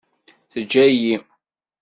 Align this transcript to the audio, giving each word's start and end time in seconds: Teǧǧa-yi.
Teǧǧa-yi. 0.51 1.13